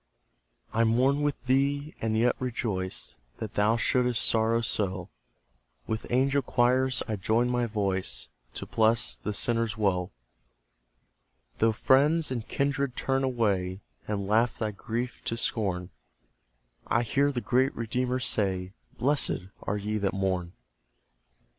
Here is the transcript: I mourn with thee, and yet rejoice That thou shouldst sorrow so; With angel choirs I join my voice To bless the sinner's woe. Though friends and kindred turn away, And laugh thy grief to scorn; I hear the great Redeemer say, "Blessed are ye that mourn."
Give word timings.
I 0.73 0.83
mourn 0.83 1.21
with 1.21 1.45
thee, 1.45 1.93
and 2.01 2.17
yet 2.17 2.35
rejoice 2.39 3.17
That 3.37 3.53
thou 3.53 3.77
shouldst 3.77 4.25
sorrow 4.25 4.61
so; 4.61 5.09
With 5.85 6.07
angel 6.11 6.41
choirs 6.41 7.03
I 7.07 7.17
join 7.17 7.51
my 7.51 7.67
voice 7.67 8.27
To 8.55 8.65
bless 8.65 9.15
the 9.15 9.31
sinner's 9.31 9.77
woe. 9.77 10.09
Though 11.59 11.71
friends 11.71 12.31
and 12.31 12.47
kindred 12.47 12.95
turn 12.95 13.23
away, 13.23 13.81
And 14.07 14.25
laugh 14.25 14.57
thy 14.57 14.71
grief 14.71 15.23
to 15.25 15.37
scorn; 15.37 15.91
I 16.87 17.03
hear 17.03 17.31
the 17.31 17.39
great 17.39 17.75
Redeemer 17.75 18.19
say, 18.19 18.73
"Blessed 18.97 19.49
are 19.61 19.77
ye 19.77 19.99
that 19.99 20.13
mourn." 20.13 20.53